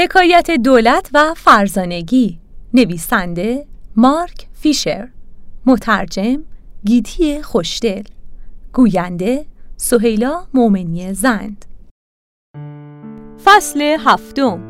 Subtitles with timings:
[0.00, 2.38] حکایت دولت و فرزانگی.
[2.74, 5.08] نویسنده مارک فیشر.
[5.66, 6.44] مترجم
[6.84, 8.02] گیتی خوشدل.
[8.72, 11.64] گوینده سهیلا مومنی زند.
[13.44, 14.60] فصل هفتم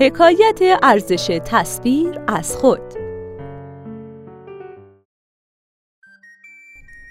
[0.00, 2.80] حکایت ارزش تصویر از خود.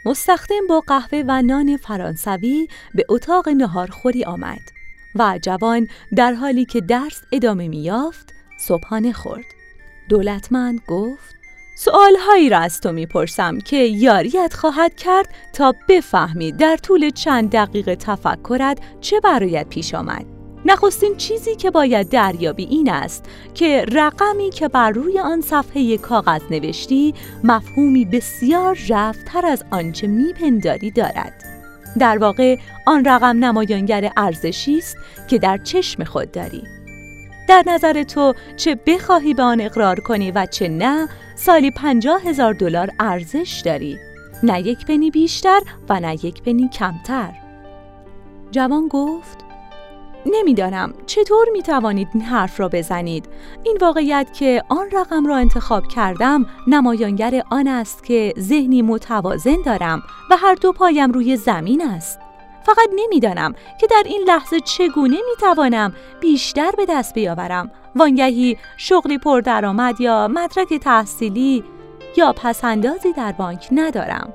[0.05, 4.82] مستخدم با قهوه و نان فرانسوی به اتاق نهارخوری آمد.
[5.15, 9.45] و جوان در حالی که درس ادامه میافت صبحانه خورد.
[10.09, 11.35] دولتمند گفت
[11.75, 17.95] سؤالهایی را از تو می‌پرسم که یاریت خواهد کرد تا بفهمی در طول چند دقیقه
[17.95, 20.25] تفکرت چه برایت پیش آمد.
[20.65, 26.41] نخستین چیزی که باید دریابی این است که رقمی که بر روی آن صفحه کاغذ
[26.51, 31.52] نوشتی مفهومی بسیار رفتر از آنچه میپنداری دارد.
[31.99, 36.63] در واقع آن رقم نمایانگر ارزشی است که در چشم خود داری.
[37.47, 42.53] در نظر تو چه بخواهی به آن اقرار کنی و چه نه سالی پنجاه هزار
[42.53, 43.97] دلار ارزش داری.
[44.43, 45.59] نه یک پنی بیشتر
[45.89, 47.33] و نه یک پنی کمتر.
[48.51, 49.42] جوان گفت
[50.25, 50.93] نمی‌دانم.
[51.05, 53.25] چطور می توانید این حرف را بزنید؟
[53.63, 60.03] این واقعیت که آن رقم را انتخاب کردم نمایانگر آن است که ذهنی متوازن دارم
[60.29, 62.19] و هر دو پایم روی زمین است.
[62.65, 67.71] فقط نمی‌دانم که در این لحظه چگونه می توانم بیشتر به دست بیاورم.
[67.95, 71.63] وانگهی شغلی پردرآمد یا مدرک تحصیلی
[72.17, 74.33] یا پسندازی در بانک ندارم.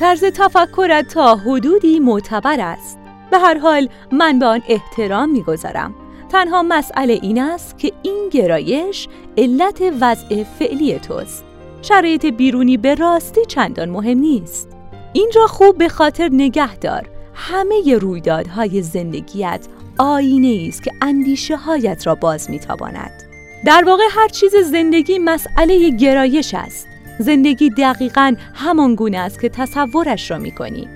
[0.00, 3.03] طرز تفکرت تا حدودی معتبر است.
[3.30, 5.94] به هر حال من به آن احترام می‌گذارم.
[6.28, 9.08] تنها مسئله این است که این گرایش
[9.38, 11.44] علت وضع فعلی توست.
[11.82, 14.68] شرایط بیرونی به راستی چندان مهم نیست.
[15.12, 17.08] این را خوب به خاطر نگه دار.
[17.34, 19.66] همه رویدادهای زندگیت
[19.98, 23.22] آینه است که اندیشه هایت را باز میتاباند
[23.64, 26.86] در واقع هر چیز زندگی مسئله گرایش است.
[27.18, 30.88] زندگی دقیقا همان گونه است که تصورش را می‌کنی.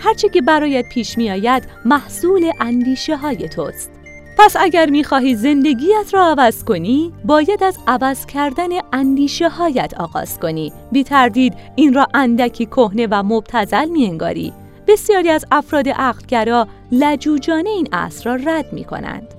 [0.00, 3.90] هرچه که برایت پیش می آید محصول اندیشه های توست.
[4.38, 10.38] پس اگر می خواهی زندگیت را عوض کنی، باید از عوض کردن اندیشه هایت آغاز
[10.38, 10.72] کنی.
[10.92, 14.52] بی تردید این را اندکی کهنه و مبتزل می انگاری.
[14.88, 19.37] بسیاری از افراد عقلگرا لجوجانه این اصر را رد می کنند.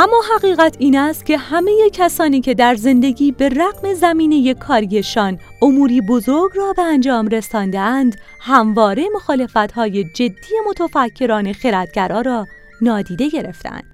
[0.00, 6.00] اما حقیقت این است که همه کسانی که در زندگی به رغم زمینه کاریشان اموری
[6.00, 9.08] بزرگ را به انجام رساندند همواره
[9.74, 12.46] های جدی متفکران خردگرا را
[12.80, 13.84] نادیده گرفتند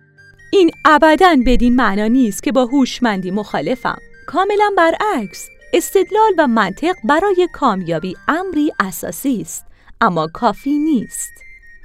[0.53, 3.99] این ابدا بدین معنا نیست که با هوشمندی مخالفم.
[4.27, 9.67] کاملا برعکس استدلال و منطق برای کامیابی امری اساسی است
[10.01, 11.33] اما کافی نیست.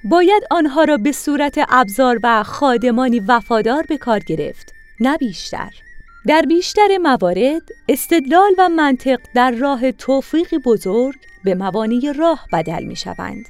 [0.03, 5.69] باید آنها را به صورت ابزار و خادمانی وفادار به کار گرفت نه بیشتر
[6.27, 12.95] در بیشتر موارد استدلال و منطق در راه توفیقی بزرگ به موانع راه بدل می
[12.95, 13.45] شوند.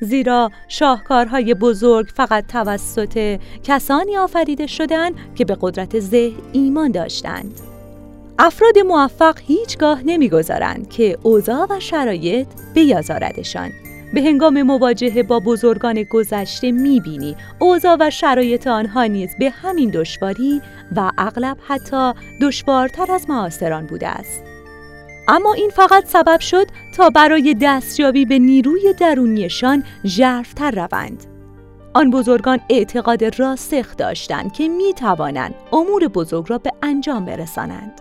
[0.00, 7.60] زیرا شاهکارهای بزرگ فقط توسط کسانی آفریده شدند که به قدرت ذهن ایمان داشتند.
[8.38, 13.70] افراد موفق هیچگاه نمی‌گذارند که اوضاع و شرایط بیازاردشان
[14.12, 17.36] به هنگام مواجهه با بزرگان گذشته می‌بینی.
[17.58, 20.62] اوضاع و شرایط آنها نیز به همین دشواری
[20.96, 24.44] و اغلب حتی دشوارتر از معاصران بوده است.
[25.28, 26.66] اما این فقط سبب شد
[26.96, 31.24] تا برای دستیابی به نیروی درونیشان ژرفتر روند.
[31.94, 38.00] آن بزرگان اعتقاد راسخ داشتند که می توانند امور بزرگ را به انجام برسانند.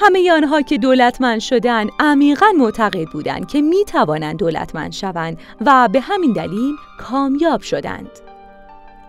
[0.00, 6.00] همه آنها که دولتمند شدند عمیقا معتقد بودند که می توانند دولتمند شوند و به
[6.00, 8.10] همین دلیل کامیاب شدند.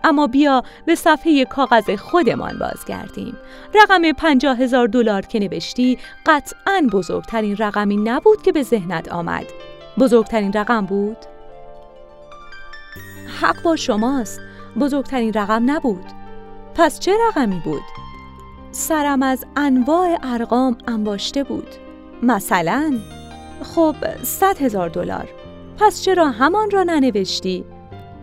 [0.04, 3.36] اما بیا به صفحه کاغذ خودمان بازگردیم.
[3.74, 9.46] رقم پنجاه هزار دلار که نوشتی قطعا بزرگترین رقمی نبود که به ذهنت آمد.
[9.98, 11.16] بزرگترین رقم بود؟
[13.40, 14.40] حق با شماست.
[14.80, 16.04] بزرگترین رقم نبود.
[16.74, 17.82] پس چه رقمی بود؟
[18.72, 21.68] سرم از انواع ارقام انباشته بود.
[22.22, 22.98] مثلا
[23.62, 25.28] خب صد هزار دلار.
[25.78, 27.64] پس چرا همان را ننوشتی؟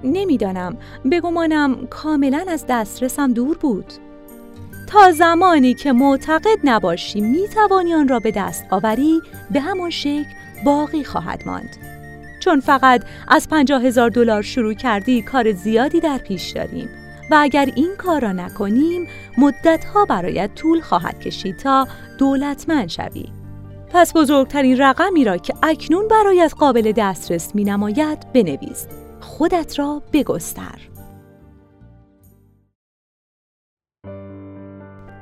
[0.04, 0.78] نمی‌دانم.
[1.12, 3.94] بگمانم کاملا از دسترسم دور بود.
[4.88, 9.22] تا زمانی که معتقد نباشی می توانی آن را به دست آوری
[9.52, 10.26] به همان شکل
[10.66, 11.78] باقی خواهد ماند.
[12.40, 16.90] چون فقط از پنجاه هزار دلار شروع کردی کار زیادی در پیش داریم.
[17.32, 19.08] و اگر این کار را نکنیم
[19.38, 21.88] مدتها برایت طول خواهد کشید تا
[22.18, 23.26] دولتمند شوی.
[23.90, 28.88] پس بزرگترین رقمی را که اکنون برایت قابل دسترس می نماید بنویس.
[29.20, 30.80] خودت را بگستر.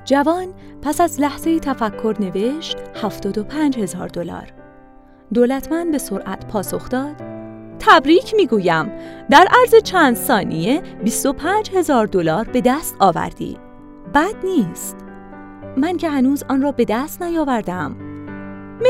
[0.05, 4.53] جوان پس از لحظه تفکر نوشت 75 هزار دلار.
[5.33, 7.34] دولتمند به سرعت پاسخ داد.
[7.79, 8.91] تبریک می‌گویم.
[9.29, 13.57] در عرض چند ثانیه 25 هزار دلار به دست آوردی.
[14.13, 14.97] بد نیست.
[15.77, 17.95] من که هنوز آن را به دست نیاوردم.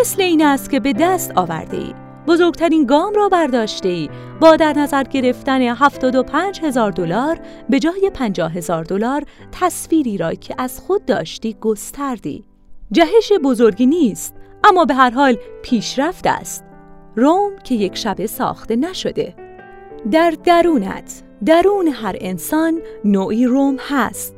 [0.02, 4.10] مثل این است که به دست آورده بزرگترین گام را برداشته ای
[4.40, 7.40] با در نظر گرفتن 75 هزار دلار
[7.70, 12.44] به جای 50 هزار دلار تصویری را که از خود داشتی گستردی.
[12.92, 16.66] جهش بزرگی نیست اما به هر حال پیشرفت است.
[17.16, 19.36] روم که یک شبه ساخته نشده.
[20.12, 24.36] در درونت درون هر انسان نوعی روم هست.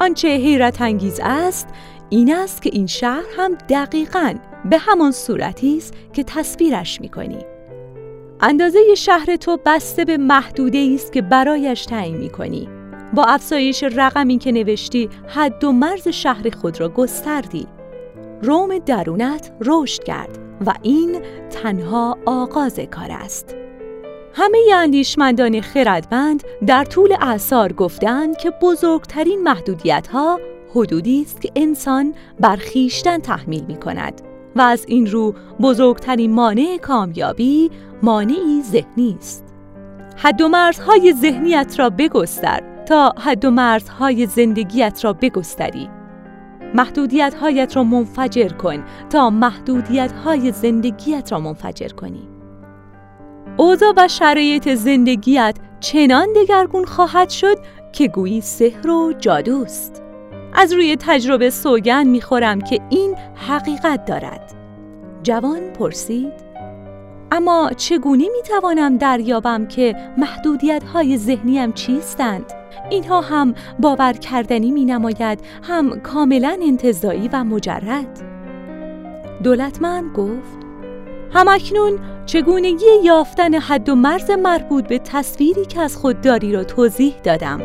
[0.00, 1.68] آنچه حیرت انگیز است
[2.08, 4.34] این است که این شهر هم دقیقاً
[4.70, 7.38] به همان صورتی است که تصویرش می‌کنی.
[8.40, 12.68] اندازه شهر تو بسته به محدوده است که برایش تعیین می‌کنی.
[13.14, 17.66] با افزایش رقمی که نوشتی حد و مرز شهر خود را گستردی.
[18.42, 20.49] روم درونت رشد کرد.
[20.66, 23.56] و این تنها آغاز کار است
[24.34, 30.40] همه اندیشمندان خردمند در طول اعثار گفتند که بزرگترین محدودیت ها
[30.74, 34.20] حدودی است که انسان بر خیشتن تحمیل می کند
[34.56, 37.70] و از این رو بزرگترین مانع کامیابی
[38.02, 39.44] مانعی ذهنی است.
[40.16, 45.99] حد و مرزهای ذهنیت را بگستر تا حد و مرزهای زندگیت را بگستری.
[46.74, 52.28] محدودیت هایت را منفجر کن تا محدودیت های زندگیت را منفجر کنی.
[53.56, 57.58] اوضاع و شرایط زندگیت چنان دگرگون خواهد شد
[57.92, 60.02] که گویی سحر و جادوست.
[60.54, 63.14] از روی تجربه سوگن می‌خورم که این
[63.48, 64.54] حقیقت دارد.
[65.22, 66.50] جوان پرسید
[67.32, 72.59] اما چگونه می‌توانم دریابم که محدودیت های ذهنیم چیستند؟
[72.90, 78.20] اینها هم باور کردنی می نماید هم کاملا انتظایی و مجرد.
[79.42, 80.60] دولتمند گفت
[81.32, 87.14] همکنون چگونگی یافتن حد و مرز مربوط به تصویری که از خود داری را توضیح
[87.24, 87.60] دادم.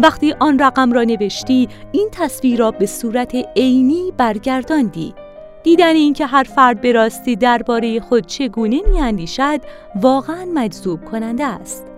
[0.00, 5.14] وقتی آن رقم را نوشتی این تصویر را به صورت عینی برگرداندی.
[5.62, 9.60] دیدن اینکه هر فرد به راستی درباره خود چگونه میاندیشد
[10.00, 11.93] واقعا مجذوب کننده است.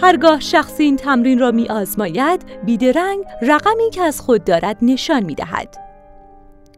[0.00, 5.34] هرگاه شخصی این تمرین را می آزماید بیدرنگ رقمی که از خود دارد نشان می
[5.34, 5.76] دهد.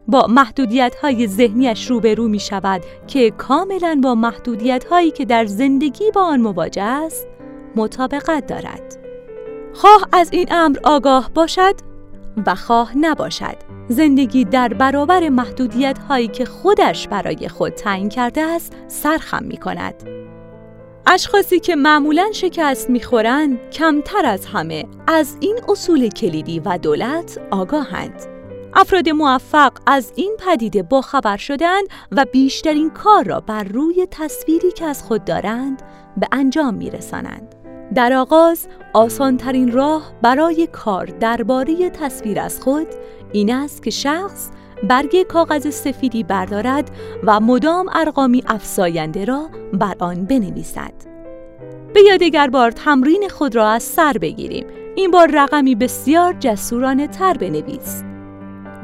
[0.08, 6.11] با محدودیت های ذهنیش روبرو می شود که کاملا با محدودیت هایی که در زندگی
[6.11, 7.26] با آن مواجه است
[7.76, 8.96] مطابقت دارد.
[9.75, 11.75] خواه از این امر آگاه باشد
[12.46, 13.56] و خواه نباشد
[13.88, 19.94] زندگی در برابر محدودیت هایی که خودش برای خود تعیین کرده است سرخم می کند.
[21.06, 28.23] اشخاصی که معمولا شکست می‌خورند کمتر از همه از این اصول کلیدی و دولت آگاهند.
[28.75, 34.85] افراد موفق از این پدیده باخبر شدند و بیشترین کار را بر روی تصویری که
[34.85, 35.83] از خود دارند
[36.17, 37.55] به انجام میرسانند.
[37.95, 42.87] در آغاز آسانترین راه برای کار درباره تصویر از خود
[43.33, 44.51] این است که شخص
[44.82, 46.91] برگ کاغذ سفیدی بردارد
[47.25, 50.93] و مدام ارقامی افزاینده را بر آن بنویسد.
[51.94, 54.67] به یادگر بار تمرین خود را از سر بگیریم.
[54.97, 58.03] این بار رقمی بسیار جسورانه تر بنویس.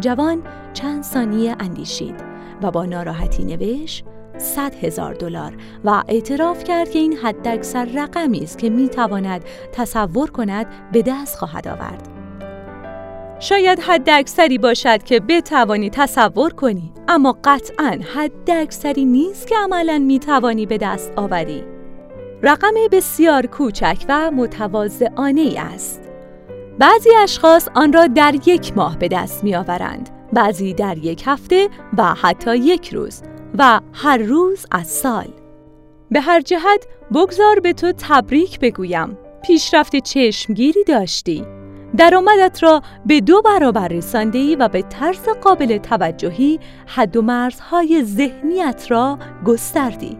[0.01, 0.43] جوان
[0.73, 2.15] چند ثانیه اندیشید
[2.63, 4.05] و با ناراحتی نوشت
[4.39, 10.67] صد هزار دلار و اعتراف کرد که این حداکثر رقمی است که می‌تواند تصور کند
[10.93, 12.20] به دست خواهد آورد.
[13.41, 19.99] شاید حد اکثری باشد که بتوانی تصور کنی اما قطعا حد اکثری نیست که عملا
[19.99, 21.65] می‌توانی به دست آوری.
[22.43, 26.01] رقم بسیار کوچک و متواضعانه است.
[26.79, 30.11] بعضی اشخاص آن را در یک ماه به دست میآورند.
[30.33, 31.69] بعضی در یک هفته
[31.99, 33.23] و حتی یک روز
[33.59, 35.29] و هر روز از سال.
[36.11, 39.19] به هر جهت بگذار به تو تبریک بگویم.
[39.47, 41.60] پیشرفت چشمگیری داشتی.
[41.97, 48.87] درآمدت را به دو برابر رسانده و به طرز قابل توجهی حد و مرزهای ذهنیت
[48.89, 50.19] را گستردی.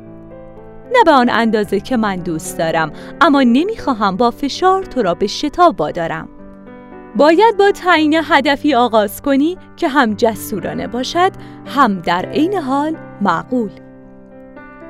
[0.93, 5.27] نه به آن اندازه که من دوست دارم اما نمی‌خواهم با فشار تو را به
[5.27, 6.29] شتاب وادارم.
[7.17, 11.33] باید با تعیین هدفی آغاز کنی که هم جسورانه باشد
[11.67, 13.71] هم در عین حال معقول.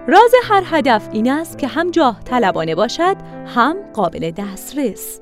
[0.08, 5.20] راز هر هدف این است که هم جاه طلبانه باشد هم قابل دسترس.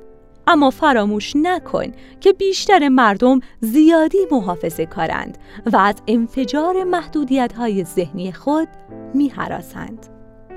[0.49, 5.38] اما فراموش نکن که بیشتر مردم زیادی محافظه کارند
[5.73, 8.69] و از انفجار محدودیت های ذهنی خود
[9.14, 10.07] می حراسند.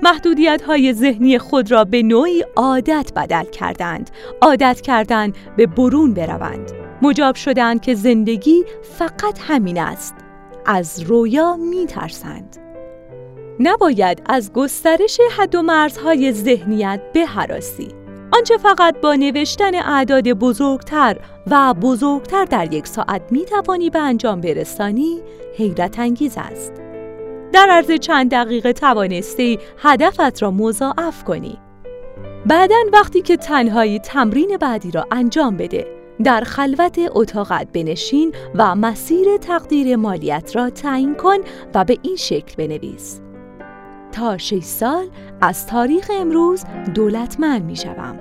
[0.02, 6.72] محدودیت های ذهنی خود را به نوعی عادت بدل کردند عادت کردند به برون بروند
[7.02, 10.14] مجاب شدند که زندگی فقط همین است
[10.66, 12.56] از رویا می ترسند.
[13.60, 18.01] نباید از گسترش حد و مرزهای ذهنیت بهراسی.
[18.32, 24.40] آنچه فقط با نوشتن اعداد بزرگتر و بزرگتر در یک ساعت می توانی به انجام
[24.40, 25.20] برسانی
[25.56, 26.72] حیرت انگیز است.
[27.52, 31.58] در عرض چند دقیقه توانستی هدفت را مضاعف کنی.
[32.46, 35.86] بعدا وقتی که تنهایی تمرین بعدی را انجام بده
[36.24, 41.38] در خلوت اتاقت بنشین و مسیر تقدیر مالیت را تعیین کن
[41.74, 43.21] و به این شکل بنویس
[44.12, 45.06] تا 6 سال
[45.40, 46.64] از تاریخ امروز
[46.94, 48.20] دولتمند می شوم.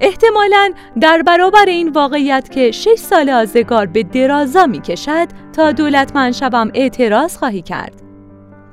[0.00, 6.32] احتمالا در برابر این واقعیت که 6 سال آزگار به درازا می کشد تا دولتمند
[6.32, 8.02] شوم اعتراض خواهی کرد.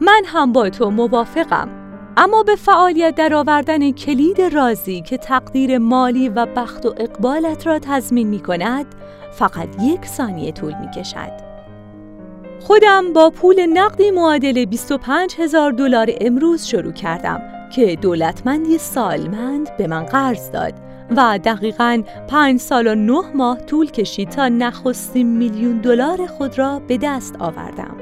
[0.02, 1.70] من هم با تو موافقم
[2.18, 8.28] اما به فعالیت درآوردن کلید رازی که تقدیر مالی و بخت و اقبالت را تضمین
[8.28, 8.86] می کند
[9.32, 11.47] فقط یک ثانیه طول می کشد.
[12.60, 17.42] خودم با پول نقدی معادل 25 هزار دلار امروز شروع کردم
[17.76, 20.74] که دولتمندی سالمند به من قرض داد
[21.18, 26.80] و دقیقا پنج سال و نه ماه طول کشید تا نخستین میلیون دلار خود را
[26.80, 27.98] به دست آوردم.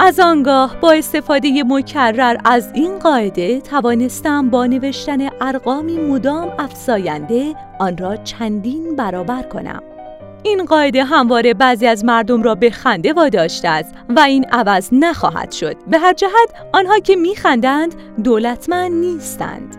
[0.00, 7.96] از آنگاه با استفاده مکرر از این قاعده توانستم با نوشتن ارقامی مدام افزاینده آن
[7.96, 9.82] را چندین برابر کنم.
[10.42, 15.52] این قاعده همواره بعضی از مردم را به خنده واداشته است و این عوض نخواهد
[15.52, 15.76] شد.
[15.86, 19.76] به هر جهت آنها که میخندند دولتمند نیستند.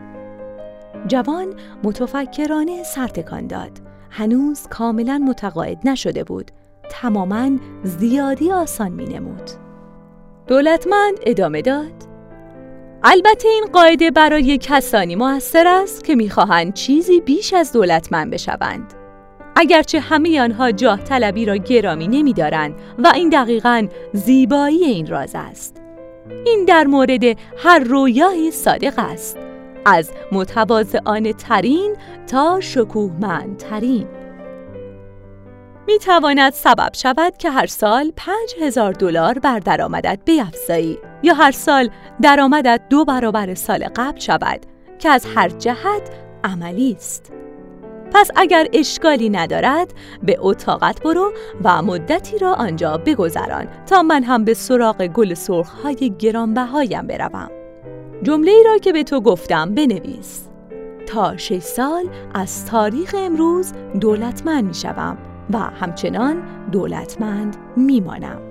[1.07, 1.47] جوان
[1.83, 3.71] متفکرانه سرتکان داد.
[4.09, 6.51] هنوز کاملا متقاعد نشده بود.
[6.89, 7.49] تماما
[7.83, 9.49] زیادی آسان می نمود.
[10.47, 12.09] دولتمند ادامه داد
[13.03, 18.93] البته این قاعده برای کسانی موثر است که می‌خواهند چیزی بیش از دولتمند بشوند
[19.59, 25.81] اگرچه همه آنها جاه طلبی را گرامی نمیدارند و این دقیقا زیبایی این راز است.
[26.45, 27.23] این در مورد
[27.57, 29.37] هر رویای صادق است.
[29.85, 31.95] از متواضعانه ترین
[32.27, 34.07] تا شکوهمند ترین
[35.87, 41.51] می تواند سبب شود که هر سال پنج هزار دلار بر درآمدت بیفزایی یا هر
[41.51, 41.89] سال
[42.21, 44.59] درآمدت دو برابر سال قبل شود
[44.99, 46.09] که از هر جهت
[46.43, 47.38] عملی است.
[48.13, 54.45] پس اگر اشکالی ندارد به اتاقت برو و مدتی را آنجا بگذران تا من هم
[54.45, 57.49] به سراغ گل سرخهای گرانبهایم بروم.
[58.23, 60.41] جمله ای را که به تو گفتم بنویس.
[61.07, 65.17] تا شش سال از تاریخ امروز دولتمند می شوم
[65.53, 68.41] و همچنان دولتمند میمانم.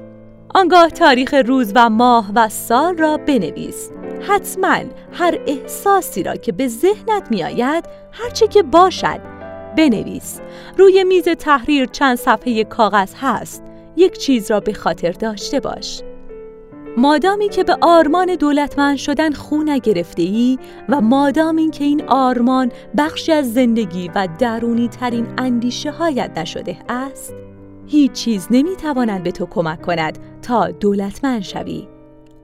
[0.55, 3.91] آنگاه تاریخ روز و ماه و سال را بنویس.
[4.29, 4.79] حتما
[5.13, 9.38] هر احساسی را که به ذهنت میآید هرچه که باشد
[9.77, 10.41] بنویس.
[10.79, 13.63] روی میز تحریر چند صفحه کاغذ هست.
[13.97, 16.03] یک چیز را به خاطر داشته باش.
[16.97, 20.59] مادامی که به آرمان دولتمند شدن خو نگرفته ای
[20.89, 26.77] و مادام این که این آرمان بخشی از زندگی و درونی ترین اندیشه هایت نشده
[26.89, 27.35] است
[27.87, 31.89] هیچ چیز نمی تواند به تو کمک کند تا دولتمند شوی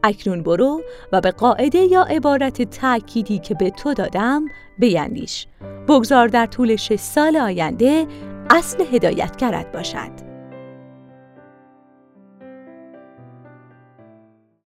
[0.05, 0.83] اکنون برو
[1.13, 4.45] و به قاعده یا عبارت تأکیدی که به تو دادم
[4.79, 5.47] بیندیش.
[5.89, 8.07] بگذار در طول شش سال آینده
[8.51, 10.24] اصل هدایتگرت باشد.